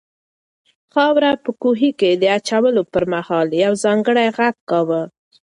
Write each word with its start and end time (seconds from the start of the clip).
خاوره 0.93 1.31
په 1.43 1.51
کوهي 1.61 1.91
کې 1.99 2.11
د 2.21 2.23
اچولو 2.37 2.81
پر 2.93 3.03
مهال 3.13 3.47
یو 3.63 3.73
ځانګړی 3.83 4.27
غږ 4.37 4.55
کاوه. 4.69 5.01